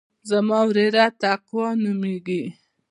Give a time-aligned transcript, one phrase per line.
[0.29, 2.43] زما وريره تقوا نوميږي.